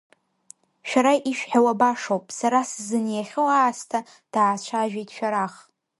Шәара 0.89 1.13
ишәҳәауа 1.29 1.79
башоуп, 1.79 2.25
сара 2.37 2.59
сзыниахьоу 2.69 3.47
аасҭа, 3.49 3.99
даацәажәеит 4.33 5.09
Шәарах. 5.15 5.53